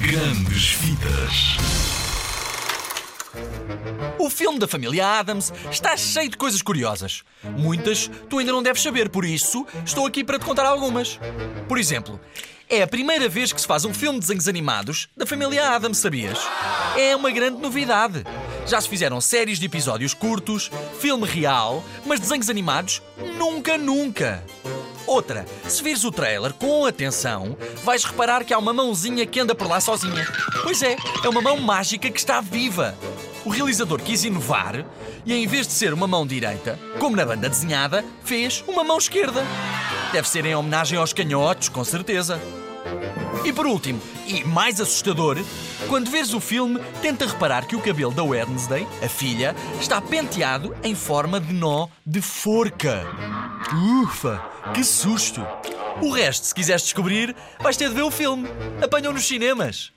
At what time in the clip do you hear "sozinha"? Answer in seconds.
29.80-30.24